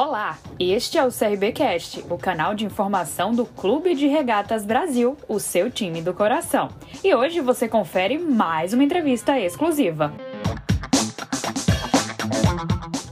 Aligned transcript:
Olá, 0.00 0.38
este 0.60 0.96
é 0.96 1.04
o 1.04 1.10
CRBcast, 1.10 2.04
o 2.08 2.16
canal 2.16 2.54
de 2.54 2.64
informação 2.64 3.34
do 3.34 3.44
Clube 3.44 3.96
de 3.96 4.06
Regatas 4.06 4.64
Brasil, 4.64 5.16
o 5.26 5.40
seu 5.40 5.72
time 5.72 6.00
do 6.00 6.14
coração. 6.14 6.68
E 7.02 7.12
hoje 7.12 7.40
você 7.40 7.66
confere 7.66 8.16
mais 8.16 8.72
uma 8.72 8.84
entrevista 8.84 9.36
exclusiva. 9.40 10.14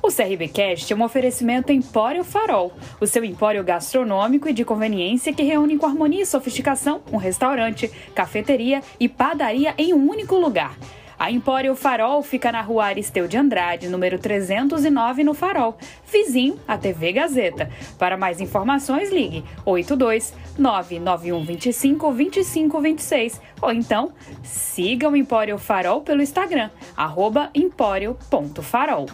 O 0.01 0.13
CRBcast 0.13 0.93
é 0.93 0.97
um 0.97 1.03
oferecimento 1.03 1.73
Empório 1.73 2.23
Farol, 2.23 2.73
o 3.01 3.07
seu 3.09 3.25
empório 3.25 3.65
gastronômico 3.65 4.49
e 4.49 4.53
de 4.53 4.65
conveniência 4.65 5.33
que 5.33 5.43
reúne 5.43 5.77
com 5.77 5.87
harmonia 5.87 6.23
e 6.23 6.27
sofisticação 6.27 7.03
um 7.13 7.17
restaurante, 7.17 7.91
cafeteria 8.15 8.81
e 9.01 9.09
padaria 9.09 9.75
em 9.77 9.93
um 9.93 10.09
único 10.09 10.37
lugar. 10.37 10.79
A 11.19 11.31
Empório 11.31 11.75
Farol 11.75 12.23
fica 12.23 12.53
na 12.53 12.61
rua 12.61 12.85
Aristeu 12.85 13.27
de 13.27 13.39
Andrade, 13.39 13.89
número 13.89 14.19
309, 14.19 15.25
no 15.25 15.33
Farol, 15.33 15.77
vizinho 16.11 16.59
à 16.69 16.77
TV 16.77 17.13
Gazeta. 17.13 17.71
Para 17.99 18.19
mais 18.19 18.39
informações, 18.39 19.11
ligue 19.11 19.43
82 19.65 20.35
991 20.59 21.45
25 21.45 22.13
25 22.13 22.81
26 22.81 23.41
ou 23.63 23.73
então 23.73 24.13
siga 24.43 25.09
o 25.09 25.17
Empório 25.17 25.57
Farol 25.57 26.03
pelo 26.03 26.21
Instagram, 26.21 26.69
arroba 26.95 27.51
empório.farol. 27.55 29.07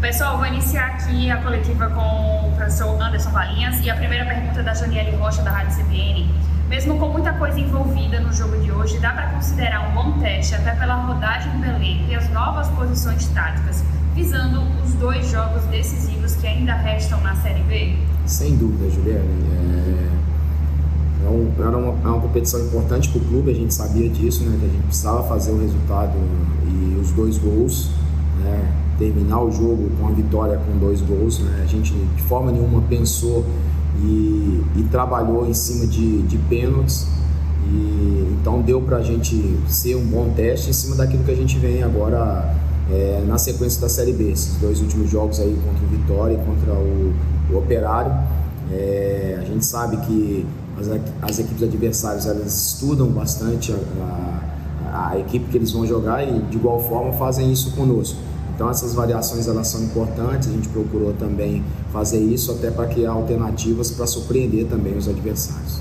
Pessoal, 0.00 0.38
vou 0.38 0.46
iniciar 0.46 0.86
aqui 0.86 1.30
a 1.30 1.36
coletiva 1.42 1.88
com 1.90 2.48
o 2.48 2.56
professor 2.56 3.00
Anderson 3.00 3.30
Valinhas 3.30 3.84
e 3.84 3.90
a 3.90 3.96
primeira 3.96 4.24
pergunta 4.24 4.60
é 4.60 4.62
da 4.62 4.74
Janiele 4.74 5.14
Rocha, 5.16 5.42
da 5.42 5.50
Rádio 5.50 5.84
CBN. 5.84 6.51
Mesmo 6.72 6.98
com 6.98 7.08
muita 7.08 7.34
coisa 7.34 7.60
envolvida 7.60 8.18
no 8.18 8.32
jogo 8.32 8.56
de 8.56 8.72
hoje, 8.72 8.98
dá 8.98 9.10
para 9.10 9.28
considerar 9.32 9.90
um 9.90 9.94
bom 9.94 10.18
teste 10.20 10.54
até 10.54 10.74
pela 10.74 10.94
rodagem 10.94 11.60
do 11.60 11.66
elenco 11.66 12.10
e 12.10 12.14
as 12.14 12.30
novas 12.30 12.66
posições 12.68 13.28
táticas, 13.28 13.84
visando 14.14 14.62
os 14.82 14.94
dois 14.94 15.30
jogos 15.30 15.62
decisivos 15.64 16.34
que 16.36 16.46
ainda 16.46 16.72
restam 16.72 17.20
na 17.20 17.36
Série 17.36 17.62
B? 17.64 17.94
Sem 18.24 18.56
dúvida, 18.56 18.88
Juliana. 18.88 19.20
É, 19.20 20.08
é, 21.26 21.28
um, 21.28 21.52
era 21.58 21.76
uma, 21.76 21.88
é 21.88 22.10
uma 22.10 22.20
competição 22.22 22.60
importante 22.60 23.10
para 23.10 23.20
o 23.20 23.24
clube, 23.26 23.50
a 23.50 23.54
gente 23.54 23.74
sabia 23.74 24.08
disso, 24.08 24.42
né, 24.44 24.56
que 24.58 24.64
a 24.64 24.68
gente 24.70 24.84
precisava 24.84 25.24
fazer 25.24 25.52
o 25.52 25.60
resultado 25.60 26.14
e 26.66 26.98
os 26.98 27.10
dois 27.10 27.36
gols, 27.36 27.90
né, 28.42 28.72
terminar 28.98 29.42
o 29.42 29.52
jogo 29.52 29.90
com 30.00 30.08
a 30.08 30.10
vitória 30.10 30.56
com 30.56 30.78
dois 30.78 31.02
gols. 31.02 31.38
Né, 31.38 31.60
a 31.62 31.66
gente 31.66 31.92
de 31.92 32.22
forma 32.22 32.50
nenhuma 32.50 32.80
pensou 32.88 33.44
e, 34.00 34.62
e 34.76 34.82
trabalhou 34.90 35.48
em 35.48 35.54
cima 35.54 35.86
de, 35.86 36.22
de 36.22 36.38
pênaltis. 36.38 37.06
E, 37.66 38.36
então 38.40 38.60
deu 38.60 38.80
para 38.80 38.98
a 38.98 39.02
gente 39.02 39.56
ser 39.68 39.96
um 39.96 40.04
bom 40.04 40.32
teste 40.34 40.70
em 40.70 40.72
cima 40.72 40.96
daquilo 40.96 41.22
que 41.24 41.30
a 41.30 41.36
gente 41.36 41.58
vem 41.58 41.82
agora 41.82 42.54
é, 42.90 43.22
na 43.26 43.38
sequência 43.38 43.80
da 43.80 43.88
Série 43.88 44.12
B. 44.12 44.30
Esses 44.30 44.56
dois 44.56 44.80
últimos 44.80 45.10
jogos 45.10 45.40
aí 45.40 45.56
contra 45.64 45.84
o 45.84 45.88
Vitória 45.88 46.34
e 46.34 46.38
contra 46.38 46.72
o, 46.72 47.14
o 47.52 47.58
Operário. 47.58 48.12
É, 48.70 49.38
a 49.40 49.44
gente 49.44 49.64
sabe 49.64 49.96
que 49.98 50.46
as, 50.78 50.88
as, 51.30 51.38
equipes 51.38 51.62
adversárias 51.62 52.26
elas 52.26 52.72
estudam 52.72 53.08
bastante 53.08 53.72
a, 53.72 54.88
a, 54.90 55.08
a 55.10 55.18
equipe 55.18 55.46
que 55.50 55.58
eles 55.58 55.70
vão 55.72 55.86
jogar 55.86 56.26
e 56.26 56.40
de 56.42 56.56
igual 56.56 56.80
forma 56.80 57.12
fazem 57.12 57.52
isso 57.52 57.72
conosco. 57.72 58.16
Então 58.54 58.68
essas 58.68 58.94
variações 58.94 59.48
elas 59.48 59.68
são 59.68 59.82
importantes, 59.82 60.48
a 60.48 60.52
gente 60.52 60.68
procurou 60.68 61.12
também 61.14 61.64
fazer 61.92 62.20
isso 62.20 62.52
até 62.52 62.70
para 62.70 62.86
criar 62.86 63.12
alternativas 63.12 63.90
para 63.90 64.06
surpreender 64.06 64.66
também 64.66 64.96
os 64.96 65.08
adversários. 65.08 65.80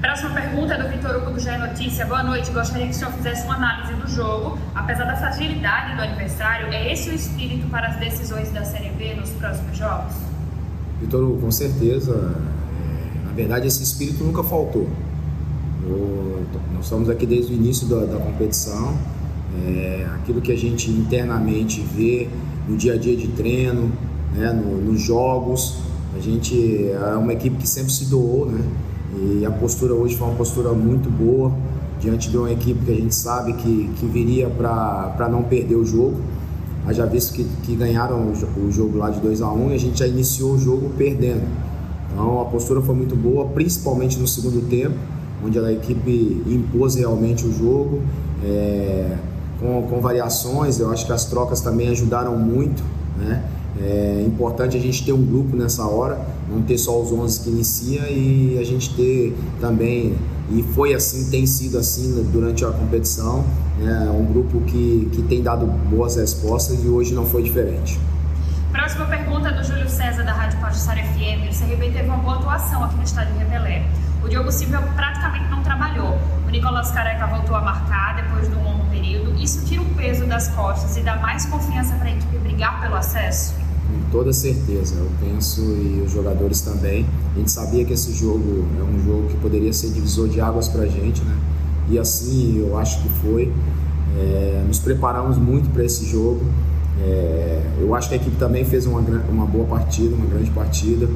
Próxima 0.00 0.30
pergunta 0.30 0.74
é 0.74 0.82
do 0.82 0.88
Vitor 0.88 1.16
Hugo 1.16 1.32
do 1.32 1.40
GE 1.40 1.58
Notícia. 1.58 2.06
Boa 2.06 2.22
noite, 2.22 2.52
gostaria 2.52 2.86
que 2.86 2.92
o 2.92 2.94
senhor 2.94 3.12
fizesse 3.14 3.44
uma 3.44 3.56
análise 3.56 3.94
do 3.94 4.08
jogo. 4.08 4.56
Apesar 4.72 5.04
da 5.04 5.16
fragilidade 5.16 5.96
do 5.96 6.02
adversário, 6.02 6.68
é 6.68 6.92
esse 6.92 7.10
o 7.10 7.14
espírito 7.14 7.66
para 7.68 7.88
as 7.88 7.96
decisões 7.96 8.48
da 8.52 8.64
Série 8.64 8.90
B 8.90 9.14
nos 9.14 9.30
próximos 9.30 9.76
jogos? 9.76 10.14
Vitor 11.00 11.24
Hugo, 11.24 11.40
com 11.40 11.50
certeza. 11.50 12.12
É, 12.12 13.26
na 13.26 13.32
verdade, 13.32 13.66
esse 13.66 13.82
espírito 13.82 14.22
nunca 14.22 14.44
faltou. 14.44 14.88
Eu, 15.82 16.46
nós 16.74 16.84
estamos 16.84 17.10
aqui 17.10 17.26
desde 17.26 17.52
o 17.52 17.56
início 17.56 17.88
da, 17.88 18.04
da 18.06 18.18
competição 18.18 18.96
é, 19.56 20.06
aquilo 20.14 20.40
que 20.40 20.52
a 20.52 20.56
gente 20.56 20.90
internamente 20.90 21.80
vê 21.80 22.28
no 22.68 22.76
dia 22.76 22.94
a 22.94 22.96
dia 22.96 23.16
de 23.16 23.28
treino, 23.28 23.90
né, 24.34 24.52
no, 24.52 24.78
nos 24.78 25.00
jogos. 25.00 25.76
A 26.16 26.20
gente 26.20 26.90
é 26.90 27.16
uma 27.16 27.32
equipe 27.32 27.56
que 27.56 27.68
sempre 27.68 27.92
se 27.92 28.06
doou, 28.06 28.46
né? 28.46 28.60
E 29.14 29.44
a 29.44 29.50
postura 29.50 29.94
hoje 29.94 30.16
foi 30.16 30.28
uma 30.28 30.36
postura 30.36 30.72
muito 30.72 31.10
boa 31.10 31.52
diante 32.00 32.30
de 32.30 32.36
uma 32.36 32.50
equipe 32.50 32.84
que 32.84 32.92
a 32.92 32.94
gente 32.94 33.14
sabe 33.14 33.52
que, 33.54 33.90
que 33.96 34.06
viria 34.06 34.48
para 34.48 35.28
não 35.30 35.42
perder 35.42 35.76
o 35.76 35.84
jogo. 35.84 36.16
Já 36.90 37.04
visto 37.04 37.34
que, 37.34 37.44
que 37.64 37.74
ganharam 37.74 38.32
o, 38.32 38.72
jogo 38.72 38.96
lá 38.96 39.10
de 39.10 39.20
2 39.20 39.42
a 39.42 39.50
1 39.50 39.66
um, 39.66 39.70
e 39.70 39.74
a 39.74 39.78
gente 39.78 39.98
já 39.98 40.06
iniciou 40.06 40.54
o 40.54 40.58
jogo 40.58 40.90
perdendo. 40.96 41.42
Então 42.10 42.40
a 42.40 42.44
postura 42.46 42.80
foi 42.80 42.94
muito 42.94 43.14
boa, 43.14 43.46
principalmente 43.46 44.18
no 44.18 44.26
segundo 44.26 44.66
tempo, 44.68 44.94
onde 45.44 45.58
a 45.58 45.70
equipe 45.70 46.42
impôs 46.46 46.94
realmente 46.94 47.46
o 47.46 47.52
jogo. 47.52 48.00
É, 48.42 49.16
com, 49.60 49.82
com 49.82 50.00
variações. 50.00 50.78
Eu 50.78 50.90
acho 50.90 51.06
que 51.06 51.12
as 51.12 51.24
trocas 51.24 51.60
também 51.60 51.88
ajudaram 51.88 52.36
muito, 52.36 52.82
né? 53.16 53.42
É 53.80 54.24
importante 54.26 54.76
a 54.76 54.80
gente 54.80 55.04
ter 55.04 55.12
um 55.12 55.24
grupo 55.24 55.56
nessa 55.56 55.84
hora, 55.84 56.20
não 56.50 56.62
ter 56.62 56.76
só 56.76 57.00
os 57.00 57.12
11 57.12 57.40
que 57.40 57.50
inicia 57.50 58.10
e 58.10 58.58
a 58.58 58.64
gente 58.64 58.92
ter 58.94 59.36
também, 59.60 60.16
e 60.50 60.62
foi 60.74 60.94
assim, 60.94 61.30
tem 61.30 61.46
sido 61.46 61.78
assim 61.78 62.24
durante 62.32 62.64
a 62.64 62.70
competição, 62.70 63.44
né? 63.78 64.10
um 64.10 64.24
grupo 64.24 64.60
que, 64.62 65.08
que 65.12 65.22
tem 65.22 65.42
dado 65.42 65.66
boas 65.66 66.16
respostas 66.16 66.82
e 66.82 66.88
hoje 66.88 67.14
não 67.14 67.24
foi 67.24 67.42
diferente. 67.42 68.00
Próxima 68.72 69.06
pergunta 69.06 69.52
do 69.52 69.62
Júlio 69.62 69.88
César, 69.88 70.24
da 70.24 70.32
Rádio 70.32 70.58
Pajussara 70.60 71.00
FM. 71.02 71.50
O 71.50 71.58
CRB 71.58 71.90
teve 71.90 72.08
uma 72.08 72.16
boa 72.16 72.36
atuação 72.36 72.82
aqui 72.82 72.96
no 72.96 73.02
estádio 73.02 73.36
Repelé. 73.38 73.86
O 74.24 74.28
Diogo 74.28 74.50
Silva 74.50 74.82
praticamente 74.96 75.48
não 75.50 75.62
trabalhou. 75.62 76.18
O 76.46 76.50
Nicolas 76.50 76.90
Careca 76.90 77.26
voltou 77.26 77.54
a 77.54 77.60
marcar 77.60 78.16
depois 78.16 78.48
do 78.48 78.56
longo 78.56 78.68
período. 78.68 78.77
Isso 79.48 79.64
tira 79.64 79.80
o 79.80 79.86
peso 79.94 80.26
das 80.26 80.48
costas 80.48 80.98
e 80.98 81.00
dá 81.00 81.16
mais 81.16 81.46
confiança 81.46 81.94
para 81.94 82.08
a 82.08 82.10
equipe 82.10 82.36
brigar 82.36 82.82
pelo 82.82 82.96
acesso? 82.96 83.54
Com 83.54 84.10
toda 84.10 84.30
certeza, 84.30 84.96
eu 84.96 85.10
penso 85.18 85.62
e 85.62 86.02
os 86.04 86.12
jogadores 86.12 86.60
também. 86.60 87.06
A 87.34 87.38
gente 87.38 87.50
sabia 87.50 87.82
que 87.82 87.94
esse 87.94 88.12
jogo 88.12 88.66
é 88.78 88.82
um 88.82 89.02
jogo 89.02 89.28
que 89.28 89.38
poderia 89.38 89.72
ser 89.72 89.88
divisor 89.88 90.28
de 90.28 90.38
águas 90.38 90.68
para 90.68 90.82
a 90.82 90.86
gente, 90.86 91.22
né? 91.22 91.34
E 91.88 91.98
assim 91.98 92.58
eu 92.58 92.76
acho 92.76 93.00
que 93.00 93.08
foi. 93.22 93.50
É, 94.18 94.64
nos 94.66 94.80
preparamos 94.80 95.38
muito 95.38 95.70
para 95.70 95.82
esse 95.82 96.04
jogo. 96.04 96.44
É, 97.00 97.62
eu 97.80 97.94
acho 97.94 98.10
que 98.10 98.16
a 98.16 98.18
equipe 98.18 98.36
também 98.36 98.66
fez 98.66 98.84
uma, 98.84 99.00
uma 99.30 99.46
boa 99.46 99.64
partida, 99.64 100.14
uma 100.14 100.26
grande 100.26 100.50
partida. 100.50 101.08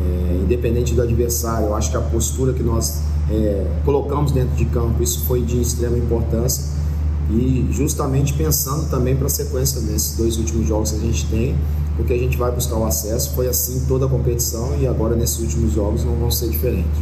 É, 0.00 0.40
independente 0.42 0.92
do 0.92 1.02
adversário, 1.02 1.68
eu 1.68 1.76
acho 1.76 1.92
que 1.92 1.96
a 1.96 2.00
postura 2.00 2.52
que 2.52 2.64
nós 2.64 3.02
é, 3.30 3.64
colocamos 3.84 4.32
dentro 4.32 4.56
de 4.56 4.64
campo, 4.64 5.00
isso 5.04 5.24
foi 5.24 5.40
de 5.42 5.60
extrema 5.60 5.96
importância 5.96 6.74
e 7.30 7.66
justamente 7.70 8.32
pensando 8.34 8.88
também 8.88 9.16
para 9.16 9.26
a 9.26 9.30
sequência 9.30 9.80
desses 9.80 10.16
dois 10.16 10.36
últimos 10.36 10.66
jogos 10.66 10.92
que 10.92 10.98
a 10.98 11.00
gente 11.00 11.26
tem, 11.26 11.56
porque 11.96 12.12
a 12.12 12.18
gente 12.18 12.36
vai 12.36 12.50
buscar 12.52 12.76
o 12.76 12.84
acesso, 12.84 13.34
foi 13.34 13.48
assim 13.48 13.84
toda 13.86 14.06
a 14.06 14.08
competição 14.08 14.76
e 14.78 14.86
agora 14.86 15.16
nesses 15.16 15.40
últimos 15.40 15.72
jogos 15.72 16.04
não 16.04 16.14
vão 16.14 16.30
ser 16.30 16.48
diferentes. 16.50 17.00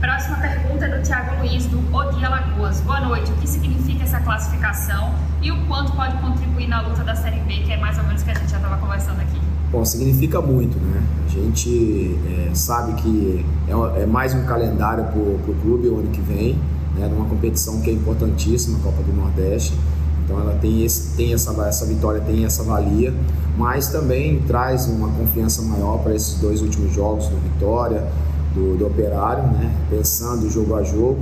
Próxima 0.00 0.36
pergunta 0.36 0.84
é 0.84 0.98
do 0.98 1.02
Thiago 1.02 1.40
Luiz, 1.40 1.66
do 1.66 1.78
Odi 1.94 2.24
Alagoas. 2.24 2.80
Boa 2.80 3.00
noite. 3.00 3.30
O 3.32 3.34
que 3.36 3.48
significa 3.48 4.04
essa 4.04 4.20
classificação 4.20 5.14
e 5.40 5.50
o 5.50 5.66
quanto 5.66 5.92
pode 5.92 6.16
contribuir 6.18 6.68
na 6.68 6.82
luta 6.82 7.02
da 7.02 7.14
Série 7.14 7.40
B, 7.40 7.62
que 7.64 7.72
é 7.72 7.78
mais 7.78 7.96
ou 7.96 8.04
menos 8.04 8.20
o 8.20 8.24
que 8.24 8.30
a 8.30 8.34
gente 8.34 8.50
já 8.50 8.56
estava 8.56 8.76
conversando 8.76 9.20
aqui? 9.20 9.40
Bom, 9.70 9.84
significa 9.84 10.40
muito, 10.40 10.78
né? 10.78 11.02
A 11.26 11.28
gente 11.30 12.18
é, 12.26 12.54
sabe 12.54 13.00
que 13.00 13.46
é, 13.66 14.02
é, 14.02 14.06
mais 14.06 14.34
um 14.34 14.44
calendário 14.44 15.04
para 15.04 15.18
o 15.18 15.56
clube 15.62 15.88
o 15.88 15.98
ano 15.98 16.10
que 16.10 16.20
vem, 16.20 16.58
né? 16.96 17.08
Numa 17.08 17.26
competição 17.26 17.80
que 17.80 17.90
é 17.90 17.92
importantíssima, 17.92 18.78
a 18.78 18.82
Copa 18.82 19.02
do 19.02 19.12
Nordeste. 19.12 19.74
Então 20.24 20.40
ela 20.40 20.54
tem, 20.54 20.84
esse, 20.84 21.14
tem 21.16 21.34
essa, 21.34 21.50
essa 21.66 21.84
vitória, 21.84 22.20
tem 22.20 22.44
essa 22.44 22.62
valia, 22.62 23.12
mas 23.58 23.88
também 23.88 24.40
traz 24.46 24.86
uma 24.86 25.08
confiança 25.08 25.60
maior 25.62 25.98
para 25.98 26.14
esses 26.14 26.40
dois 26.40 26.62
últimos 26.62 26.92
jogos 26.92 27.26
do 27.26 27.36
Vitória, 27.36 28.06
do, 28.54 28.78
do 28.78 28.86
Operário, 28.86 29.44
né? 29.44 29.74
Pensando 29.90 30.48
jogo 30.50 30.74
a 30.74 30.82
jogo. 30.82 31.18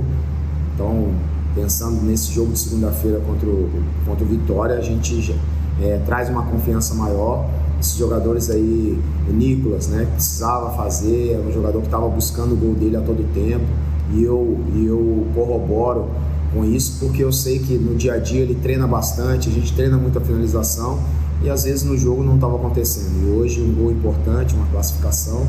Então, 0.73 1.09
pensando 1.53 2.01
nesse 2.01 2.31
jogo 2.31 2.53
de 2.53 2.59
segunda-feira 2.59 3.19
contra 3.19 3.47
o, 3.47 3.69
contra 4.05 4.23
o 4.23 4.27
Vitória, 4.27 4.77
a 4.77 4.81
gente 4.81 5.35
é, 5.81 6.01
traz 6.05 6.29
uma 6.29 6.43
confiança 6.43 6.95
maior 6.95 7.45
esses 7.83 7.97
jogadores 7.97 8.49
aí, 8.49 8.97
o 9.29 9.33
Nicolas, 9.33 9.89
né, 9.89 10.05
que 10.05 10.11
precisava 10.13 10.71
fazer, 10.71 11.33
era 11.33 11.41
um 11.41 11.51
jogador 11.51 11.79
que 11.79 11.87
estava 11.87 12.07
buscando 12.07 12.53
o 12.53 12.55
gol 12.55 12.73
dele 12.73 12.95
a 12.95 13.01
todo 13.01 13.21
tempo, 13.33 13.65
e 14.13 14.23
eu, 14.23 14.59
e 14.75 14.85
eu 14.85 15.27
corroboro 15.33 16.09
com 16.53 16.63
isso 16.63 16.99
porque 16.99 17.23
eu 17.23 17.31
sei 17.31 17.59
que 17.59 17.73
no 17.77 17.95
dia 17.95 18.13
a 18.13 18.19
dia 18.19 18.41
ele 18.41 18.55
treina 18.55 18.87
bastante, 18.87 19.49
a 19.49 19.51
gente 19.51 19.73
treina 19.73 19.97
muita 19.97 20.21
finalização 20.21 20.99
e 21.41 21.49
às 21.49 21.63
vezes 21.63 21.83
no 21.83 21.97
jogo 21.97 22.23
não 22.23 22.35
estava 22.35 22.55
acontecendo. 22.55 23.27
E 23.27 23.31
hoje 23.31 23.61
um 23.61 23.73
gol 23.73 23.91
importante, 23.91 24.53
uma 24.55 24.67
classificação, 24.67 25.47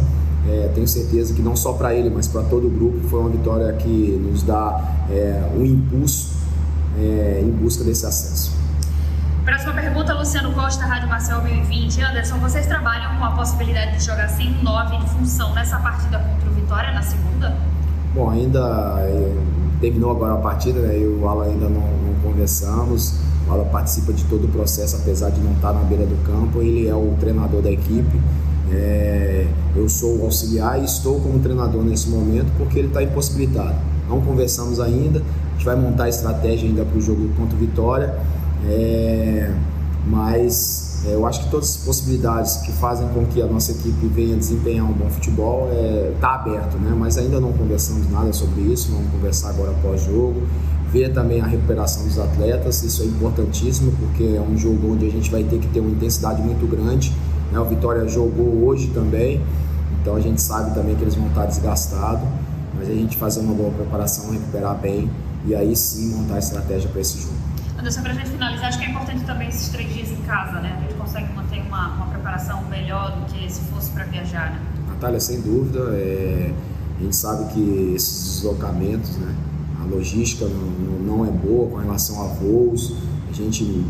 é, 0.49 0.70
tenho 0.75 0.88
certeza 0.88 1.32
que 1.34 1.43
não 1.43 1.55
só 1.55 1.72
para 1.75 1.94
ele, 1.94 2.11
mas 2.11 2.26
para 2.26 2.43
todo 2.43 2.66
o 2.66 2.70
grupo 2.70 3.06
foi 3.08 3.20
uma 3.20 3.31
vitória 3.31 3.72
que 3.75 4.20
nos 4.22 4.43
dá 4.43 5.06
é, 5.11 5.50
um 5.56 5.64
impulso 5.64 6.32
é, 6.99 7.43
em 7.44 7.50
busca 7.50 7.84
desse 7.84 8.06
acesso. 8.06 8.52
Próxima 9.44 9.75
pergunta, 9.75 10.14
Luciano 10.14 10.52
Costa, 10.52 10.87
Rádio 10.87 11.06
Marcel 11.08 11.40
2020. 11.43 12.00
Anderson, 12.00 12.38
vocês 12.38 12.66
trabalham 12.66 13.19
com 13.19 13.25
a 13.25 13.32
possibilidade 13.32 13.99
de 13.99 14.05
jogar 14.05 14.28
sem 14.28 14.50
9 14.62 14.96
de 14.96 15.11
função 15.11 15.55
nessa 15.55 15.78
partida 15.78 16.19
contra 16.19 16.49
o 16.49 16.55
Vitória 16.55 16.93
na 16.93 17.02
segunda? 17.02 17.55
Bom, 18.14 18.31
ainda 18.31 18.61
é, 19.00 19.32
terminou 19.81 20.11
agora 20.11 20.34
a 20.34 20.37
partida, 20.37 20.81
né? 20.81 20.96
Eu 20.96 21.19
e 21.19 21.20
o 21.20 21.28
Alan 21.28 21.44
ainda 21.44 21.69
não, 21.69 21.81
não 21.81 22.14
conversamos. 22.22 23.14
O 23.49 23.52
Alan 23.52 23.64
participa 23.64 24.12
de 24.12 24.25
todo 24.25 24.44
o 24.44 24.49
processo, 24.49 24.96
apesar 24.96 25.31
de 25.31 25.40
não 25.40 25.52
estar 25.52 25.72
na 25.72 25.81
beira 25.81 26.06
do 26.06 26.16
campo. 26.25 26.62
Ele 26.62 26.88
é 26.88 26.94
o 26.94 27.14
treinador 27.19 27.61
da 27.61 27.70
equipe. 27.70 28.20
É, 28.72 29.46
eu 29.76 29.88
sou 29.88 30.19
o 30.19 30.25
auxiliar 30.25 30.81
e 30.81 30.84
estou 30.84 31.20
como 31.20 31.38
treinador 31.40 31.82
nesse 31.82 32.08
momento 32.08 32.50
porque 32.56 32.78
ele 32.78 32.88
está 32.88 33.02
impossibilitado. 33.02 33.75
Não 34.08 34.20
conversamos 34.20 34.81
ainda. 34.81 35.19
A 35.19 35.52
gente 35.52 35.64
vai 35.64 35.76
montar 35.76 36.05
a 36.05 36.08
estratégia 36.08 36.69
ainda 36.69 36.84
para 36.84 36.99
o 36.99 37.00
jogo 37.00 37.28
contra 37.37 37.55
o 37.56 37.58
Vitória 37.58 38.14
é, 38.66 39.50
mas 40.06 40.94
eu 41.12 41.26
acho 41.26 41.44
que 41.44 41.50
todas 41.50 41.70
as 41.70 41.76
possibilidades 41.78 42.56
que 42.58 42.72
fazem 42.72 43.06
com 43.08 43.26
que 43.26 43.42
a 43.42 43.46
nossa 43.46 43.72
equipe 43.72 44.06
venha 44.06 44.36
desempenhar 44.36 44.86
um 44.86 44.92
bom 44.92 45.08
futebol 45.10 45.68
está 45.70 45.76
é, 45.76 46.14
tá 46.20 46.34
aberto, 46.34 46.76
né? 46.78 46.94
mas 46.98 47.18
ainda 47.18 47.40
não 47.40 47.52
conversamos 47.52 48.10
nada 48.10 48.32
sobre 48.32 48.62
isso, 48.62 48.90
vamos 48.92 49.10
conversar 49.10 49.50
agora 49.50 49.70
após 49.70 50.02
jogo, 50.04 50.42
ver 50.90 51.12
também 51.12 51.40
a 51.40 51.46
recuperação 51.46 52.04
dos 52.04 52.18
atletas, 52.18 52.82
isso 52.82 53.02
é 53.02 53.06
importantíssimo 53.06 53.92
porque 53.92 54.22
é 54.22 54.40
um 54.40 54.56
jogo 54.56 54.92
onde 54.92 55.06
a 55.06 55.10
gente 55.10 55.30
vai 55.30 55.42
ter 55.44 55.58
que 55.58 55.66
ter 55.68 55.80
uma 55.80 55.90
intensidade 55.90 56.40
muito 56.40 56.66
grande, 56.66 57.12
né? 57.52 57.58
o 57.58 57.64
Vitória 57.64 58.06
jogou 58.08 58.64
hoje 58.64 58.88
também, 58.88 59.42
então 60.00 60.16
a 60.16 60.20
gente 60.20 60.40
sabe 60.40 60.74
também 60.74 60.94
que 60.94 61.02
eles 61.02 61.14
vão 61.14 61.26
estar 61.28 61.46
desgastados, 61.46 62.26
mas 62.76 62.88
a 62.88 62.92
gente 62.92 63.16
fazer 63.16 63.40
uma 63.40 63.54
boa 63.54 63.70
preparação, 63.70 64.30
recuperar 64.30 64.78
bem 64.78 65.10
e 65.46 65.54
aí 65.54 65.76
sim 65.76 66.14
montar 66.14 66.36
a 66.36 66.38
estratégia 66.38 66.88
para 66.88 67.00
esse 67.00 67.18
jogo. 67.18 67.53
Anderson, 67.84 68.00
para 68.00 68.12
a 68.12 68.14
gente 68.14 68.31
finalizar, 68.31 68.69
acho 68.69 68.78
que 68.78 68.86
é 68.86 68.88
importante 68.88 69.25
também 69.26 69.46
esses 69.46 69.69
três 69.69 69.92
dias 69.92 70.10
em 70.10 70.22
casa, 70.22 70.58
né? 70.58 70.75
A 70.75 70.81
gente 70.81 70.94
consegue 70.94 71.31
manter 71.34 71.60
uma, 71.60 71.88
uma 71.96 72.06
preparação 72.06 72.64
melhor 72.70 73.14
do 73.14 73.31
que 73.31 73.52
se 73.52 73.60
fosse 73.64 73.90
para 73.90 74.04
viajar, 74.04 74.52
né? 74.52 74.60
Natália, 74.88 75.20
sem 75.20 75.42
dúvida, 75.42 75.90
é, 75.92 76.50
a 76.98 77.02
gente 77.02 77.14
sabe 77.14 77.52
que 77.52 77.92
esses 77.94 78.36
deslocamentos, 78.36 79.19
né? 79.19 79.34
A 79.82 79.84
logística 79.84 80.46
não, 80.46 81.19
não 81.19 81.26
é 81.26 81.31
boa 81.31 81.69
com 81.69 81.76
relação 81.76 82.22
a 82.25 82.28
voos. 82.28 82.94
A 83.28 83.34
gente 83.34 83.84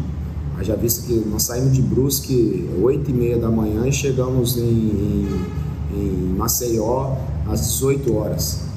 já 0.62 0.74
visto 0.74 1.06
que 1.06 1.14
nós 1.28 1.44
saímos 1.44 1.72
de 1.72 1.80
Brusque 1.80 2.68
8 2.82 3.08
e 3.08 3.14
meia 3.14 3.38
da 3.38 3.48
manhã 3.48 3.86
e 3.86 3.92
chegamos 3.92 4.56
em, 4.56 4.60
em, 4.60 5.46
em 5.94 6.34
Maceió 6.36 7.16
às 7.46 7.60
18 7.60 8.12
horas 8.12 8.73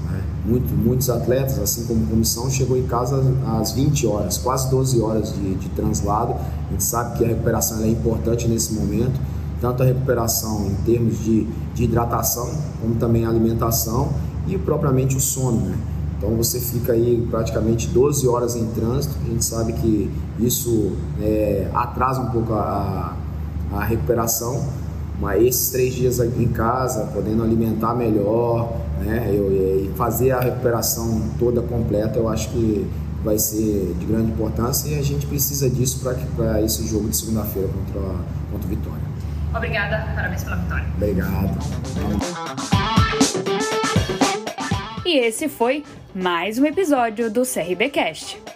muito, 0.48 0.74
muitos 0.74 1.10
atletas, 1.10 1.60
assim 1.60 1.86
como 1.86 2.08
comissão, 2.08 2.50
chegou 2.50 2.78
em 2.78 2.88
casa 2.88 3.22
às 3.60 3.74
20 3.74 4.08
horas, 4.08 4.38
quase 4.38 4.70
12 4.72 5.02
horas 5.02 5.34
de, 5.34 5.56
de 5.56 5.70
translado. 5.70 6.34
A 6.34 6.72
gente 6.72 6.84
sabe 6.84 7.18
que 7.18 7.26
a 7.26 7.28
recuperação 7.28 7.84
é 7.84 7.90
importante 7.90 8.48
nesse 8.48 8.74
momento, 8.74 9.20
tanto 9.60 9.84
a 9.84 9.86
recuperação 9.86 10.68
em 10.68 10.76
termos 10.86 11.20
de, 11.20 11.46
de 11.76 11.84
hidratação, 11.84 12.50
como 12.82 12.96
também 12.96 13.26
a 13.26 13.30
alimentação 13.30 14.10
e 14.48 14.58
propriamente 14.58 15.18
o 15.18 15.20
sono, 15.20 15.60
né? 15.60 15.78
Então 16.18 16.32
você 16.32 16.60
fica 16.60 16.94
aí 16.94 17.28
praticamente 17.30 17.88
12 17.90 18.28
horas 18.28 18.56
em 18.56 18.66
trânsito, 18.68 19.16
a 19.24 19.30
gente 19.30 19.46
sabe 19.46 19.74
que 19.74 20.10
isso 20.40 20.94
é, 21.22 21.70
atrasa 21.74 22.22
um 22.22 22.32
pouco 22.32 22.54
a, 22.54 23.16
a 23.72 23.84
recuperação, 23.84 24.66
mas 25.20 25.44
esses 25.44 25.70
três 25.70 25.94
dias 25.94 26.20
em 26.20 26.48
casa, 26.48 27.10
podendo 27.14 27.44
alimentar 27.44 27.96
melhor, 27.96 28.78
né, 29.00 29.32
eu, 29.34 29.52
e 29.52 29.92
fazer 29.96 30.32
a 30.32 30.40
recuperação 30.40 31.22
toda 31.40 31.62
completa, 31.62 32.20
eu 32.20 32.30
acho 32.30 32.50
que 32.50 32.88
vai 33.24 33.38
ser 33.40 33.96
de 34.00 34.06
grande 34.06 34.32
importância 34.32 34.90
e 34.90 35.00
a 35.00 35.02
gente 35.02 35.26
precisa 35.26 35.70
disso 35.70 36.08
para 36.36 36.62
esse 36.62 36.88
jogo 36.88 37.10
de 37.10 37.18
segunda-feira 37.18 37.68
contra, 37.68 38.02
contra 38.52 38.68
o 38.68 38.70
Vitória. 38.70 39.08
Obrigada, 39.56 40.08
parabéns 40.14 40.44
pela 40.44 40.58
vitória. 40.58 40.86
Obrigado. 40.96 41.58
E 45.06 45.18
esse 45.20 45.48
foi 45.50 45.84
mais 46.14 46.60
um 46.60 46.66
episódio 46.66 47.32
do 47.32 47.44
CRBcast. 47.44 48.47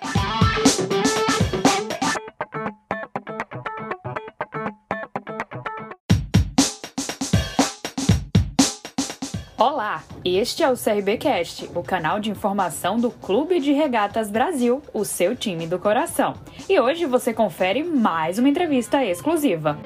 Olá, 9.62 10.04
este 10.26 10.64
é 10.64 10.72
o 10.72 10.74
CRBcast, 10.76 11.70
o 11.76 11.84
canal 11.84 12.20
de 12.20 12.32
informação 12.32 13.00
do 13.00 13.12
Clube 13.12 13.60
de 13.60 13.72
Regatas 13.72 14.28
Brasil, 14.32 14.82
o 14.92 15.06
seu 15.06 15.36
time 15.36 15.68
do 15.68 15.78
coração. 15.78 16.34
E 16.68 16.80
hoje 16.80 17.06
você 17.06 17.32
confere 17.32 17.84
mais 17.84 18.40
uma 18.40 18.50
entrevista 18.50 19.06
exclusiva. 19.06 19.78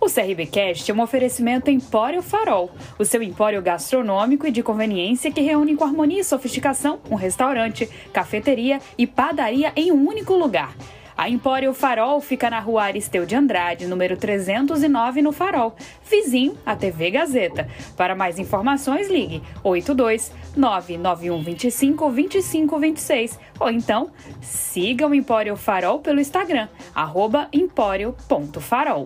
O 0.00 0.06
CRBcast 0.10 0.90
é 0.90 0.92
um 0.92 1.02
oferecimento 1.02 1.70
Empório 1.70 2.20
Farol, 2.20 2.72
o 2.98 3.04
seu 3.04 3.22
empório 3.22 3.62
gastronômico 3.62 4.44
e 4.44 4.50
de 4.50 4.60
conveniência 4.60 5.30
que 5.30 5.40
reúne 5.40 5.76
com 5.76 5.84
harmonia 5.84 6.22
e 6.22 6.24
sofisticação 6.24 6.98
um 7.08 7.14
restaurante, 7.14 7.88
cafeteria 8.12 8.80
e 8.98 9.06
padaria 9.06 9.72
em 9.76 9.92
um 9.92 10.08
único 10.08 10.34
lugar. 10.34 10.74
A 11.16 11.28
Empório 11.28 11.72
Farol 11.74 12.20
fica 12.20 12.48
na 12.48 12.58
rua 12.58 12.84
Aristeu 12.84 13.26
de 13.26 13.34
Andrade, 13.34 13.86
número 13.86 14.16
309, 14.16 15.22
no 15.22 15.32
Farol, 15.32 15.76
vizinho 16.08 16.56
à 16.64 16.74
TV 16.74 17.10
Gazeta. 17.10 17.68
Para 17.96 18.14
mais 18.14 18.38
informações, 18.38 19.08
ligue 19.08 19.42
82 19.62 20.32
991 20.56 21.42
25 21.42 22.10
25 22.10 22.78
26 22.78 23.38
ou 23.60 23.70
então 23.70 24.10
siga 24.40 25.06
o 25.06 25.14
Empório 25.14 25.56
Farol 25.56 26.00
pelo 26.00 26.20
Instagram, 26.20 26.68
arroba 26.94 27.48
empório.farol. 27.52 29.04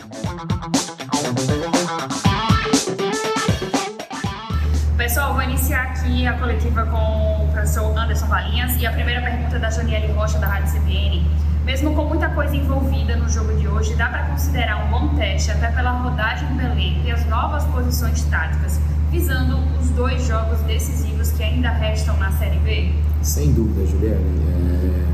Pessoal, 4.96 5.34
vou 5.34 5.42
iniciar 5.42 5.82
aqui 5.82 6.26
a 6.26 6.32
coletiva 6.38 6.86
com 6.86 7.44
o 7.44 7.52
professor 7.52 7.96
Anderson 7.96 8.26
Valinhas 8.26 8.80
e 8.80 8.86
a 8.86 8.92
primeira 8.92 9.20
pergunta 9.20 9.56
é 9.56 9.58
da 9.58 9.70
Janiele 9.70 10.12
Rocha, 10.12 10.38
da 10.38 10.46
Rádio 10.46 10.80
CBN. 10.80 11.24
Mesmo 11.66 11.96
com 11.96 12.04
muita 12.04 12.28
coisa 12.28 12.54
envolvida 12.54 13.16
no 13.16 13.28
jogo 13.28 13.52
de 13.56 13.66
hoje, 13.66 13.92
dá 13.96 14.06
para 14.06 14.26
considerar 14.26 14.86
um 14.86 14.88
bom 14.88 15.16
teste 15.16 15.50
até 15.50 15.68
pela 15.72 16.00
rodagem 16.00 16.46
do 16.54 16.62
elenco 16.62 17.00
e 17.04 17.10
as 17.10 17.26
novas 17.26 17.64
posições 17.64 18.22
táticas, 18.26 18.78
visando 19.10 19.58
os 19.80 19.90
dois 19.90 20.24
jogos 20.24 20.60
decisivos 20.60 21.32
que 21.32 21.42
ainda 21.42 21.70
restam 21.70 22.16
na 22.18 22.30
Série 22.30 22.60
B? 22.60 22.92
Sem 23.20 23.52
dúvida, 23.52 23.84
Juliana. 23.84 24.14
É, 24.14 25.06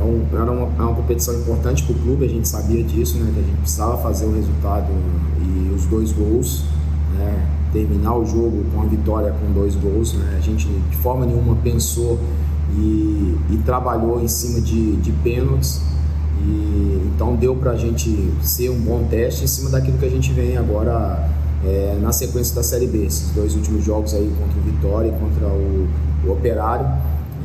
é, 0.00 0.02
um, 0.02 0.26
era 0.32 0.50
uma, 0.50 0.82
é 0.82 0.86
uma 0.86 0.94
competição 0.94 1.34
importante 1.34 1.82
para 1.82 1.94
o 1.94 1.98
clube, 1.98 2.24
a 2.24 2.28
gente 2.28 2.48
sabia 2.48 2.82
disso, 2.82 3.18
né, 3.18 3.30
que 3.34 3.40
a 3.40 3.42
gente 3.42 3.58
precisava 3.58 3.98
fazer 3.98 4.24
o 4.24 4.34
resultado 4.34 4.90
e 5.42 5.74
os 5.74 5.84
dois 5.84 6.10
gols. 6.10 6.64
Né, 7.18 7.50
terminar 7.70 8.14
o 8.14 8.24
jogo 8.24 8.64
com 8.72 8.82
a 8.82 8.86
vitória 8.86 9.32
com 9.32 9.52
dois 9.52 9.74
gols. 9.74 10.14
Né, 10.14 10.36
a 10.38 10.40
gente 10.40 10.66
de 10.66 10.96
forma 10.96 11.26
nenhuma 11.26 11.54
pensou 11.56 12.18
e, 12.72 13.36
e 13.50 13.62
trabalhou 13.64 14.22
em 14.22 14.28
cima 14.28 14.60
de, 14.60 14.96
de 14.96 15.12
pênaltis. 15.12 15.80
E, 16.40 17.10
então 17.14 17.36
deu 17.36 17.54
para 17.56 17.72
a 17.72 17.76
gente 17.76 18.32
ser 18.42 18.70
um 18.70 18.80
bom 18.80 19.06
teste 19.08 19.44
em 19.44 19.46
cima 19.46 19.70
daquilo 19.70 19.98
que 19.98 20.04
a 20.04 20.10
gente 20.10 20.32
vem 20.32 20.56
agora 20.56 21.30
é, 21.64 21.96
na 22.00 22.12
sequência 22.12 22.54
da 22.54 22.62
Série 22.62 22.86
B. 22.86 23.04
Esses 23.04 23.30
dois 23.30 23.54
últimos 23.54 23.84
jogos 23.84 24.14
aí 24.14 24.32
contra 24.38 24.58
o 24.58 24.62
Vitória 24.62 25.08
e 25.08 25.12
contra 25.12 25.46
o, 25.46 25.88
o 26.26 26.32
Operário. 26.32 26.86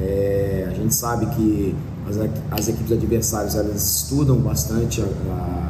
É, 0.02 0.68
a 0.70 0.74
gente 0.74 0.96
sabe 0.96 1.26
que 1.28 1.76
as, 2.08 2.18
as, 2.52 2.68
equipes 2.70 2.92
adversárias 2.92 3.56
elas 3.56 4.02
estudam 4.02 4.38
bastante 4.38 5.02
a, 5.02 5.70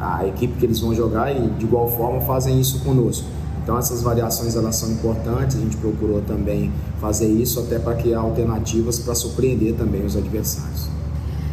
a, 0.00 0.16
a 0.18 0.28
equipe 0.28 0.54
que 0.58 0.66
eles 0.66 0.80
vão 0.80 0.94
jogar 0.94 1.30
e 1.30 1.48
de 1.50 1.64
igual 1.64 1.88
forma 1.88 2.20
fazem 2.22 2.60
isso 2.60 2.80
conosco. 2.80 3.26
Então 3.68 3.76
essas 3.76 4.00
variações 4.00 4.56
elas 4.56 4.76
são 4.76 4.90
importantes, 4.90 5.58
a 5.58 5.60
gente 5.60 5.76
procurou 5.76 6.22
também 6.22 6.72
fazer 6.98 7.28
isso 7.28 7.60
até 7.60 7.78
para 7.78 7.96
criar 7.96 8.20
alternativas 8.20 8.98
para 8.98 9.14
surpreender 9.14 9.74
também 9.74 10.06
os 10.06 10.16
adversários. 10.16 10.88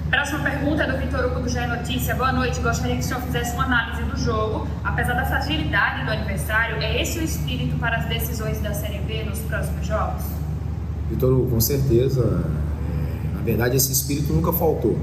Próxima 0.09 0.39
pergunta 0.39 0.83
é 0.83 0.91
do 0.93 0.97
Vitor 0.97 1.25
Hugo 1.25 1.41
do 1.41 1.49
GE 1.49 1.67
Notícia. 1.67 2.15
Boa 2.15 2.31
noite, 2.31 2.61
gostaria 2.61 2.95
que 2.95 3.01
o 3.01 3.03
senhor 3.03 3.21
fizesse 3.21 3.53
uma 3.55 3.65
análise 3.65 4.03
do 4.03 4.17
jogo. 4.17 4.65
Apesar 4.81 5.13
da 5.15 5.25
fragilidade 5.25 6.05
do 6.05 6.11
adversário, 6.11 6.77
é 6.81 7.01
esse 7.01 7.19
o 7.19 7.21
espírito 7.21 7.77
para 7.79 7.97
as 7.97 8.05
decisões 8.05 8.61
da 8.61 8.73
Série 8.73 8.99
B 8.99 9.25
nos 9.25 9.39
próximos 9.39 9.85
jogos? 9.85 10.23
Vitor 11.09 11.33
Hugo, 11.33 11.49
com 11.49 11.59
certeza. 11.59 12.21
É, 12.21 13.35
na 13.35 13.41
verdade, 13.41 13.75
esse 13.75 13.91
espírito 13.91 14.31
nunca 14.31 14.53
faltou. 14.53 14.97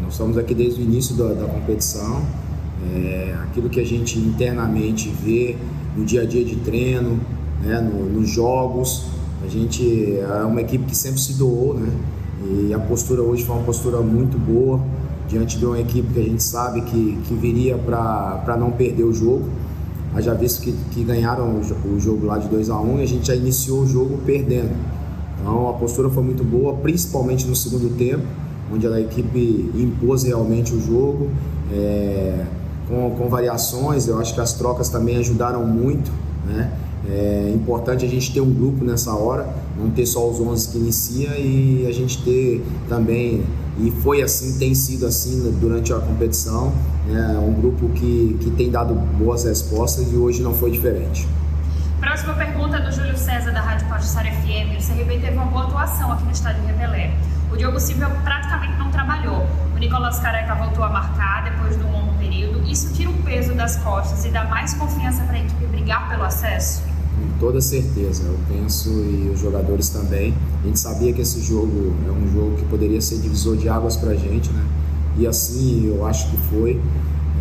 nós 0.00 0.12
estamos 0.12 0.38
aqui 0.38 0.54
desde 0.54 0.80
o 0.80 0.84
início 0.84 1.16
da, 1.16 1.34
da 1.34 1.46
competição 1.48 2.24
é, 2.94 3.34
aquilo 3.42 3.68
que 3.68 3.80
a 3.80 3.84
gente 3.84 4.18
internamente 4.18 5.08
vê 5.08 5.56
no 5.96 6.04
dia 6.04 6.22
a 6.22 6.26
dia 6.26 6.44
de 6.44 6.56
treino, 6.56 7.20
né, 7.62 7.80
no, 7.80 8.06
nos 8.06 8.28
jogos. 8.28 9.06
A 9.44 9.48
gente 9.48 10.18
é 10.18 10.44
uma 10.44 10.60
equipe 10.60 10.84
que 10.84 10.96
sempre 10.96 11.20
se 11.20 11.34
doou, 11.34 11.74
né? 11.74 11.88
E 12.46 12.74
a 12.74 12.78
postura 12.78 13.22
hoje 13.22 13.44
foi 13.44 13.56
uma 13.56 13.64
postura 13.64 14.00
muito 14.00 14.38
boa 14.38 14.80
diante 15.28 15.58
de 15.58 15.64
uma 15.64 15.78
equipe 15.80 16.12
que 16.12 16.20
a 16.20 16.22
gente 16.22 16.42
sabe 16.42 16.82
que, 16.82 17.18
que 17.26 17.34
viria 17.34 17.76
para 17.78 18.56
não 18.58 18.70
perder 18.70 19.04
o 19.04 19.12
jogo. 19.12 19.48
Já 20.18 20.32
visto 20.32 20.62
que, 20.62 20.72
que 20.92 21.02
ganharam 21.02 21.44
o, 21.44 21.94
o, 21.94 21.98
jogo 21.98 22.26
lá 22.26 22.38
de 22.38 22.46
2 22.48 22.70
a 22.70 22.78
1 22.78 22.94
um, 22.94 22.98
e 23.00 23.02
a 23.02 23.06
gente 23.06 23.26
já 23.26 23.34
iniciou 23.34 23.80
o 23.80 23.86
jogo 23.86 24.18
perdendo. 24.24 24.70
Então 25.40 25.68
a 25.68 25.72
postura 25.72 26.08
foi 26.08 26.22
muito 26.22 26.44
boa, 26.44 26.74
principalmente 26.74 27.46
no 27.46 27.56
segundo 27.56 27.96
tempo, 27.96 28.22
onde 28.72 28.86
a 28.86 29.00
equipe 29.00 29.70
impôs 29.74 30.22
realmente 30.22 30.72
o 30.72 30.80
jogo, 30.80 31.30
é, 31.72 32.44
com, 32.88 33.10
com 33.16 33.28
variações. 33.28 34.06
Eu 34.06 34.18
acho 34.18 34.34
que 34.34 34.40
as 34.40 34.52
trocas 34.52 34.88
também 34.88 35.16
ajudaram 35.16 35.64
muito, 35.66 36.10
né? 36.46 36.70
É 37.06 37.52
importante 37.54 38.04
a 38.04 38.08
gente 38.08 38.32
ter 38.32 38.40
um 38.40 38.50
grupo 38.50 38.82
nessa 38.82 39.12
hora, 39.12 39.46
não 39.78 39.90
ter 39.90 40.06
só 40.06 40.26
os 40.26 40.40
11 40.40 40.68
que 40.70 40.78
inicia 40.78 41.36
e 41.38 41.86
a 41.86 41.92
gente 41.92 42.22
ter 42.22 42.64
também, 42.88 43.44
e 43.78 43.90
foi 43.90 44.22
assim, 44.22 44.58
tem 44.58 44.74
sido 44.74 45.04
assim 45.04 45.54
durante 45.60 45.92
a 45.92 45.98
competição, 45.98 46.72
né, 47.06 47.38
um 47.38 47.52
grupo 47.52 47.90
que, 47.90 48.38
que 48.40 48.50
tem 48.52 48.70
dado 48.70 48.94
boas 48.94 49.44
respostas 49.44 50.10
e 50.10 50.16
hoje 50.16 50.42
não 50.42 50.54
foi 50.54 50.70
diferente. 50.70 51.28
Próxima 52.00 52.34
pergunta 52.34 52.80
do 52.80 52.90
Júlio 52.90 53.16
César, 53.18 53.50
da 53.50 53.60
Rádio 53.60 53.86
Pajussara 53.88 54.30
FM. 54.30 54.78
O 54.78 54.86
CRB 54.86 55.18
teve 55.18 55.36
uma 55.36 55.46
boa 55.46 55.64
atuação 55.64 56.12
aqui 56.12 56.24
no 56.24 56.30
estádio 56.30 56.64
Repelé. 56.66 57.12
O 57.52 57.56
Diogo 57.56 57.78
Silva 57.78 58.10
praticamente 58.24 58.78
não 58.78 58.90
trabalhou. 58.90 59.03
Nicolas 60.14 60.18
Careca 60.20 60.54
voltou 60.54 60.84
a 60.84 60.88
marcar 60.88 61.44
depois 61.44 61.76
de 61.76 61.82
um 61.82 61.90
longo 61.90 62.14
período. 62.18 62.62
Isso 62.70 62.92
tira 62.92 63.10
o 63.10 63.14
peso 63.22 63.54
das 63.54 63.76
costas 63.76 64.24
e 64.24 64.28
dá 64.28 64.44
mais 64.44 64.74
confiança 64.74 65.22
para 65.24 65.36
a 65.36 65.40
equipe 65.40 65.66
brigar 65.66 66.08
pelo 66.08 66.24
acesso? 66.24 66.82
Com 66.82 67.38
toda 67.38 67.60
certeza, 67.60 68.24
eu 68.24 68.38
penso 68.48 68.90
e 68.90 69.30
os 69.32 69.40
jogadores 69.40 69.88
também. 69.88 70.34
A 70.62 70.66
gente 70.66 70.78
sabia 70.78 71.12
que 71.12 71.20
esse 71.20 71.40
jogo 71.40 71.94
é 72.06 72.10
um 72.10 72.30
jogo 72.32 72.56
que 72.56 72.64
poderia 72.66 73.00
ser 73.00 73.18
divisor 73.18 73.56
de 73.56 73.68
águas 73.68 73.96
para 73.96 74.10
a 74.10 74.14
gente, 74.14 74.50
né? 74.50 74.64
E 75.16 75.26
assim 75.26 75.86
eu 75.86 76.06
acho 76.06 76.30
que 76.30 76.36
foi. 76.48 76.80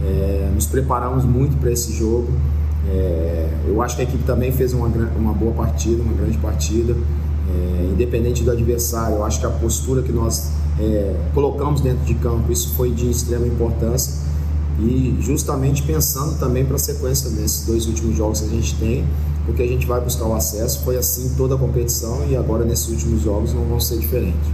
É, 0.04 0.52
nos 0.54 0.66
preparamos 0.66 1.26
muito 1.26 1.58
para 1.58 1.72
esse 1.72 1.94
jogo. 1.94 2.32
É, 2.88 3.50
eu 3.68 3.82
acho 3.82 3.96
que 3.96 4.02
a 4.02 4.06
equipe 4.06 4.24
também 4.24 4.52
fez 4.52 4.74
uma, 4.74 4.88
uma 4.88 5.34
boa 5.34 5.54
partida, 5.54 6.02
uma 6.02 6.14
grande 6.14 6.38
partida. 6.38 6.96
É, 7.50 7.90
independente 7.92 8.44
do 8.44 8.52
adversário, 8.52 9.18
eu 9.18 9.26
acho 9.26 9.40
que 9.40 9.46
a 9.46 9.50
postura 9.50 10.02
que 10.02 10.12
nós 10.12 10.52
é, 10.80 11.16
colocamos 11.34 11.82
dentro 11.82 12.06
de 12.06 12.14
campo, 12.16 12.52
isso 12.52 12.74
foi 12.76 12.92
de 12.92 13.10
extrema 13.10 13.46
importância 13.46 14.24
e 14.80 15.16
justamente 15.20 15.84
pensando 15.84 16.40
também 16.40 16.66
para 16.66 16.76
a 16.76 16.80
sequência 16.80 17.30
desses 17.30 17.66
dois 17.66 17.86
últimos 17.86 18.16
jogos 18.16 18.42
que 18.42 18.48
a 18.48 18.50
gente 18.50 18.76
tem, 18.76 19.06
porque 19.46 19.62
a 19.62 19.68
gente 19.68 19.86
vai 19.86 20.02
buscar 20.02 20.26
o 20.26 20.34
acesso, 20.34 20.84
foi 20.84 20.98
assim 20.98 21.36
toda 21.36 21.56
a 21.56 21.58
competição 21.58 22.26
e 22.28 22.36
agora 22.36 22.66
nesses 22.66 22.90
últimos 22.90 23.22
jogos 23.22 23.54
não 23.54 23.66
vão 23.66 23.80
ser 23.80 24.00
diferentes. 24.00 24.50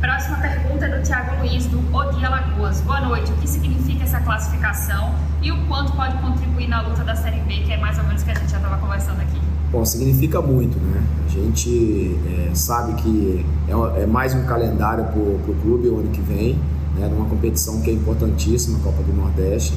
Próxima 0.00 0.38
pergunta 0.38 0.86
é 0.86 0.98
do 0.98 1.06
Thiago 1.06 1.40
Luiz, 1.40 1.66
do 1.66 1.78
Odia 1.94 2.28
Lagoas. 2.28 2.80
Boa 2.80 3.00
noite. 3.02 3.30
O 3.30 3.36
que 3.36 3.48
significa 3.48 4.02
essa 4.02 4.20
classificação 4.20 5.14
e 5.40 5.52
o 5.52 5.66
quanto 5.66 5.92
pode 5.92 6.16
contribuir 6.18 6.68
na 6.68 6.80
luta 6.80 7.04
da 7.04 7.14
Série 7.14 7.40
B, 7.40 7.62
que 7.64 7.72
é 7.72 7.76
mais 7.76 7.98
ou 7.98 8.04
menos 8.04 8.22
o 8.22 8.24
que 8.24 8.30
a 8.32 8.34
gente 8.34 8.50
já 8.50 8.56
estava 8.56 8.78
conversando 8.78 9.20
aqui? 9.20 9.51
Bom, 9.72 9.86
significa 9.86 10.42
muito, 10.42 10.78
né? 10.78 11.02
A 11.24 11.30
gente 11.30 12.20
é, 12.26 12.54
sabe 12.54 12.92
que 13.00 13.46
é, 13.66 14.02
é, 14.02 14.06
mais 14.06 14.34
um 14.34 14.42
calendário 14.42 15.02
para 15.04 15.18
o 15.18 15.56
clube 15.62 15.88
o 15.88 15.98
ano 15.98 16.10
que 16.10 16.20
vem, 16.20 16.58
né? 16.94 17.08
Numa 17.08 17.24
competição 17.24 17.80
que 17.80 17.88
é 17.88 17.94
importantíssima, 17.94 18.76
a 18.76 18.82
Copa 18.82 19.02
do 19.02 19.14
Nordeste. 19.14 19.72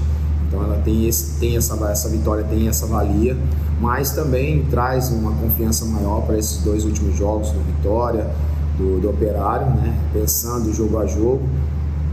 Então 0.46 0.62
ela 0.62 0.82
tem, 0.84 1.08
esse, 1.08 1.40
tem 1.40 1.56
essa, 1.56 1.76
essa 1.90 2.10
vitória, 2.10 2.44
tem 2.44 2.68
essa 2.68 2.86
valia, 2.86 3.38
mas 3.80 4.12
também 4.12 4.66
traz 4.66 5.10
uma 5.12 5.32
confiança 5.32 5.86
maior 5.86 6.24
para 6.24 6.38
esses 6.38 6.62
dois 6.62 6.84
últimos 6.84 7.16
jogos 7.16 7.52
do 7.52 7.60
Vitória, 7.62 8.30
do, 8.78 9.00
do 9.00 9.10
Operário, 9.10 9.68
né? 9.68 9.98
Pensando 10.12 10.74
jogo 10.74 11.00
a 11.00 11.06
jogo. 11.06 11.44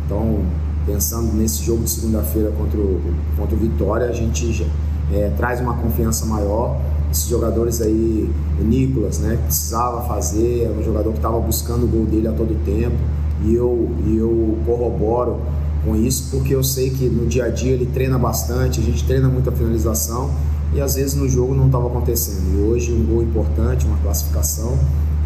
Então, 0.07 0.45
pensando 0.87 1.33
nesse 1.33 1.65
jogo 1.65 1.83
de 1.83 1.91
segunda-feira 1.91 2.53
contra 2.53 2.79
o, 2.79 3.01
contra 3.37 3.57
o 3.57 3.59
Vitória, 3.59 4.07
a 4.07 4.13
gente 4.13 4.71
é, 5.13 5.33
traz 5.37 5.61
uma 5.61 5.75
confiança 5.75 6.25
maior 6.27 6.81
esses 7.13 7.29
jogadores 7.29 7.81
aí, 7.81 8.29
o 8.61 8.65
Nicolas, 8.65 9.19
né, 9.19 9.37
que 9.37 9.45
precisava 9.45 10.03
fazer, 10.09 10.65
era 10.65 10.73
um 10.73 10.83
jogador 10.83 11.11
que 11.13 11.19
estava 11.19 11.39
buscando 11.39 11.85
o 11.85 11.87
gol 11.87 12.07
dele 12.07 12.27
a 12.27 12.33
todo 12.33 12.59
tempo, 12.65 12.97
e 13.45 13.55
eu, 13.55 13.91
e 14.07 14.17
eu 14.17 14.59
corroboro 14.65 15.41
com 15.85 15.97
isso 15.97 16.31
porque 16.31 16.55
eu 16.55 16.63
sei 16.63 16.91
que 16.91 17.09
no 17.09 17.27
dia 17.27 17.47
a 17.47 17.49
dia 17.49 17.73
ele 17.73 17.87
treina 17.87 18.19
bastante, 18.19 18.81
a 18.81 18.83
gente 18.83 19.05
treina 19.05 19.29
muita 19.29 19.51
finalização 19.51 20.31
e 20.73 20.81
às 20.81 20.95
vezes 20.95 21.15
no 21.15 21.29
jogo 21.29 21.55
não 21.55 21.67
estava 21.67 21.87
acontecendo. 21.89 22.57
E 22.57 22.63
hoje 22.63 22.93
um 22.93 23.05
gol 23.05 23.23
importante, 23.23 23.85
uma 23.85 23.99
classificação, 23.99 24.79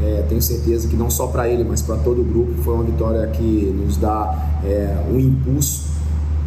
é, 0.03 0.25
tenho 0.29 0.43
certeza 0.43 0.89
que 0.89 0.97
não 0.97 1.11
só 1.11 1.27
para 1.27 1.49
ele, 1.49 1.63
mas 1.63 1.83
para 1.83 1.97
todo 1.97 2.21
o 2.21 2.25
grupo 2.25 2.55
foi 2.63 2.75
uma 2.75 2.85
vitória 2.85 3.27
que 3.29 3.75
nos 3.77 3.97
dá 3.97 4.61
é, 4.65 5.05
um 5.11 5.19
impulso 5.19 5.85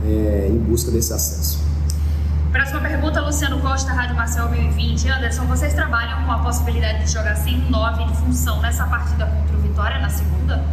é, 0.05 0.49
em 0.51 0.57
busca 0.57 0.91
desse 0.91 1.13
acesso. 1.13 1.59
Próxima 2.51 2.81
pergunta, 2.81 2.98
Luciano 3.29 3.59
Costa, 3.59 3.93
Rádio 3.93 4.15
Marcel 4.15 4.47
2020. 4.47 5.07
Anderson, 5.07 5.45
vocês 5.45 5.75
trabalham 5.75 6.25
com 6.25 6.31
a 6.31 6.39
possibilidade 6.39 7.03
de 7.03 7.11
jogar 7.11 7.35
sem 7.35 7.59
9 7.69 8.05
de 8.05 8.17
função 8.17 8.59
nessa 8.59 8.87
partida 8.87 9.27
contra 9.27 9.55
o 9.55 9.61
Vitória 9.61 9.99
na 9.99 10.09
segunda? 10.09 10.63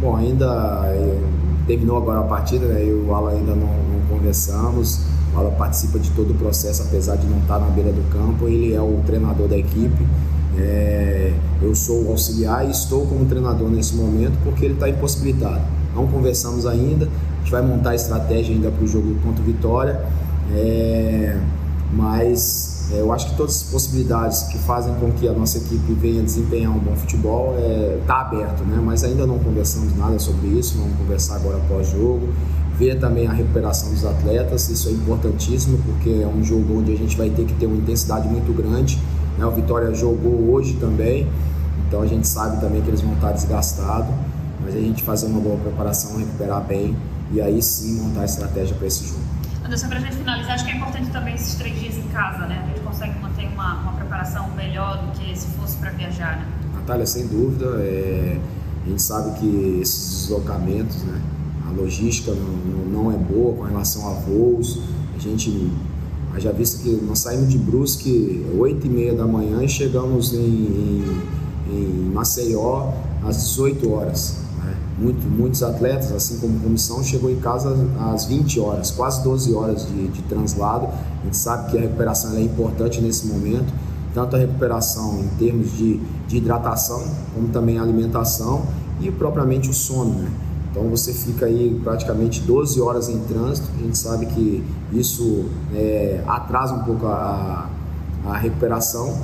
Bom, 0.00 0.16
ainda 0.16 0.46
é, 0.86 1.20
terminou 1.66 1.98
agora 1.98 2.20
a 2.20 2.22
partida, 2.22 2.64
né? 2.64 2.80
eu 2.80 3.04
e 3.04 3.06
o 3.06 3.14
Alan 3.14 3.32
ainda 3.32 3.54
não, 3.54 3.66
não, 3.66 4.00
conversamos. 4.08 5.04
O 5.34 5.38
Alan 5.38 5.50
participa 5.50 5.98
de 5.98 6.10
todo 6.12 6.30
o 6.30 6.34
processo, 6.34 6.82
apesar 6.84 7.16
de 7.16 7.26
não 7.26 7.40
estar 7.40 7.58
na 7.58 7.66
beira 7.66 7.92
do 7.92 8.02
campo. 8.10 8.48
Ele 8.48 8.74
é 8.74 8.80
o 8.80 9.02
treinador 9.04 9.46
da 9.46 9.58
equipe. 9.58 10.08
É, 10.56 11.34
eu 11.60 11.74
sou 11.74 12.06
o 12.06 12.10
auxiliar 12.12 12.66
e 12.66 12.70
estou 12.70 13.06
como 13.06 13.26
treinador 13.26 13.68
nesse 13.68 13.94
momento 13.94 14.32
porque 14.44 14.64
ele 14.64 14.74
está 14.74 14.88
impossibilitado. 14.88 15.60
Não 15.94 16.06
conversamos 16.06 16.64
ainda. 16.64 17.04
A 17.04 17.38
gente 17.40 17.52
vai 17.52 17.60
montar 17.60 17.90
a 17.90 17.94
estratégia 17.94 18.54
ainda 18.54 18.70
para 18.70 18.82
o 18.82 18.88
jogo 18.88 19.14
contra 19.22 19.42
o 19.42 19.44
Vitória 19.44 20.00
é, 20.54 21.36
mas 21.92 22.78
é, 22.90 23.00
eu 23.00 23.12
acho 23.12 23.30
que 23.30 23.36
todas 23.36 23.56
as 23.56 23.62
possibilidades 23.64 24.44
que 24.44 24.58
fazem 24.58 24.94
com 24.94 25.12
que 25.12 25.28
a 25.28 25.32
nossa 25.32 25.58
equipe 25.58 25.92
venha 25.94 26.22
desempenhar 26.22 26.72
um 26.72 26.78
bom 26.78 26.94
futebol 26.96 27.54
está 27.54 27.64
é, 27.66 28.00
tá 28.06 28.20
aberto, 28.22 28.64
né? 28.64 28.80
mas 28.82 29.04
ainda 29.04 29.26
não 29.26 29.38
conversamos 29.38 29.96
nada 29.96 30.18
sobre 30.18 30.48
isso, 30.48 30.78
vamos 30.78 30.96
conversar 30.96 31.36
agora 31.36 31.58
após-jogo, 31.58 32.28
ver 32.78 32.98
também 32.98 33.26
a 33.26 33.32
recuperação 33.32 33.90
dos 33.90 34.04
atletas, 34.04 34.68
isso 34.70 34.88
é 34.88 34.92
importantíssimo 34.92 35.78
porque 35.84 36.10
é 36.22 36.26
um 36.26 36.42
jogo 36.42 36.78
onde 36.78 36.92
a 36.92 36.96
gente 36.96 37.16
vai 37.16 37.28
ter 37.30 37.44
que 37.44 37.54
ter 37.54 37.66
uma 37.66 37.76
intensidade 37.76 38.28
muito 38.28 38.54
grande, 38.56 38.98
né? 39.36 39.44
o 39.44 39.50
Vitória 39.50 39.92
jogou 39.94 40.50
hoje 40.52 40.74
também, 40.74 41.28
então 41.86 42.00
a 42.02 42.06
gente 42.06 42.26
sabe 42.26 42.60
também 42.60 42.80
que 42.80 42.88
eles 42.88 43.00
vão 43.00 43.14
estar 43.14 43.32
desgastados, 43.32 44.14
mas 44.62 44.74
a 44.74 44.80
gente 44.80 45.02
fazer 45.02 45.26
uma 45.26 45.40
boa 45.40 45.56
preparação, 45.56 46.16
recuperar 46.16 46.62
bem 46.64 46.96
e 47.32 47.40
aí 47.40 47.60
sim 47.62 48.00
montar 48.00 48.22
a 48.22 48.24
estratégia 48.24 48.74
para 48.74 48.86
esse 48.86 49.06
jogo. 49.06 49.37
Anderson, 49.68 49.88
para 49.88 49.98
a 49.98 50.00
gente 50.00 50.16
finalizar, 50.16 50.54
acho 50.54 50.64
que 50.64 50.70
é 50.70 50.76
importante 50.76 51.10
também 51.10 51.34
esses 51.34 51.54
três 51.56 51.78
dias 51.78 51.98
em 51.98 52.08
casa, 52.08 52.46
né? 52.46 52.64
A 52.64 52.68
gente 52.68 52.80
consegue 52.80 53.20
manter 53.20 53.46
uma, 53.48 53.82
uma 53.82 53.92
preparação 53.92 54.50
melhor 54.56 54.96
do 55.04 55.12
que 55.12 55.38
se 55.38 55.46
fosse 55.48 55.76
para 55.76 55.90
viajar, 55.90 56.38
né? 56.38 56.46
Natália, 56.72 57.04
sem 57.04 57.26
dúvida, 57.26 57.66
é... 57.78 58.40
a 58.86 58.88
gente 58.88 59.02
sabe 59.02 59.38
que 59.38 59.78
esses 59.82 60.22
deslocamentos, 60.22 61.02
né? 61.02 61.20
A 61.68 61.70
logística 61.72 62.32
não, 62.32 63.02
não 63.02 63.12
é 63.12 63.16
boa 63.18 63.56
com 63.56 63.62
relação 63.64 64.08
a 64.08 64.14
voos. 64.14 64.80
A 65.14 65.18
gente 65.18 65.70
já 66.38 66.50
visto 66.50 66.82
que 66.82 66.88
nós 67.04 67.18
saímos 67.18 67.50
de 67.50 67.58
Brusque 67.58 68.46
8 68.58 68.86
e 68.86 68.88
meia 68.88 69.14
da 69.14 69.26
manhã 69.26 69.62
e 69.62 69.68
chegamos 69.68 70.32
em, 70.32 70.38
em, 70.38 71.22
em 71.70 72.10
Maceió 72.14 72.94
às 73.22 73.36
18 73.36 73.92
horas. 73.92 74.47
Muito, 74.98 75.26
muitos 75.26 75.62
atletas, 75.62 76.12
assim 76.12 76.38
como 76.38 76.58
comissão, 76.60 77.02
chegou 77.02 77.30
em 77.30 77.40
casa 77.40 77.74
às 78.12 78.24
20 78.24 78.60
horas, 78.60 78.90
quase 78.90 79.22
12 79.22 79.54
horas 79.54 79.86
de, 79.86 80.08
de 80.08 80.22
translado. 80.22 80.86
A 80.86 81.24
gente 81.24 81.36
sabe 81.36 81.70
que 81.70 81.78
a 81.78 81.80
recuperação 81.80 82.36
é 82.36 82.40
importante 82.40 83.00
nesse 83.00 83.26
momento, 83.26 83.72
tanto 84.14 84.36
a 84.36 84.38
recuperação 84.38 85.20
em 85.20 85.28
termos 85.38 85.76
de, 85.76 86.00
de 86.26 86.36
hidratação, 86.38 87.02
como 87.34 87.48
também 87.48 87.78
a 87.78 87.82
alimentação 87.82 88.62
e 89.00 89.10
propriamente 89.10 89.70
o 89.70 89.74
sono, 89.74 90.14
né? 90.14 90.30
Então 90.70 90.88
você 90.90 91.12
fica 91.12 91.46
aí 91.46 91.80
praticamente 91.82 92.40
12 92.42 92.80
horas 92.80 93.08
em 93.08 93.18
trânsito, 93.20 93.68
a 93.78 93.82
gente 93.82 93.96
sabe 93.96 94.26
que 94.26 94.64
isso 94.92 95.46
é, 95.74 96.22
atrasa 96.26 96.74
um 96.74 96.84
pouco 96.84 97.06
a, 97.06 97.68
a 98.26 98.36
recuperação, 98.36 99.16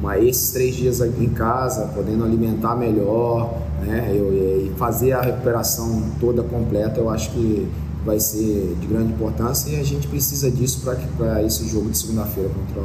mas 0.00 0.24
esses 0.24 0.50
três 0.50 0.74
dias 0.74 1.00
em 1.00 1.28
casa, 1.30 1.86
podendo 1.94 2.24
alimentar 2.24 2.76
melhor, 2.76 3.62
né, 3.80 4.14
e 4.14 4.72
fazer 4.76 5.12
a 5.12 5.22
recuperação 5.22 6.10
toda 6.20 6.42
completa, 6.42 7.00
eu 7.00 7.10
acho 7.10 7.30
que 7.30 7.70
vai 8.04 8.20
ser 8.20 8.76
de 8.80 8.86
grande 8.86 9.12
importância 9.12 9.70
e 9.70 9.80
a 9.80 9.84
gente 9.84 10.06
precisa 10.06 10.50
disso 10.50 10.82
para 11.16 11.42
esse 11.42 11.68
jogo 11.68 11.90
de 11.90 11.98
segunda-feira 11.98 12.48
contra, 12.50 12.82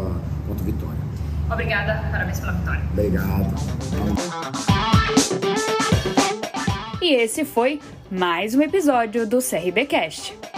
contra 0.47 0.63
o 0.63 0.65
Vitória. 0.65 1.01
Obrigada, 1.51 2.09
parabéns 2.09 2.39
pela 2.39 2.53
vitória. 2.53 2.81
Obrigado. 2.93 3.53
E 7.01 7.13
esse 7.13 7.43
foi 7.43 7.79
mais 8.09 8.55
um 8.55 8.61
episódio 8.61 9.27
do 9.27 9.39
CRBcast. 9.39 10.50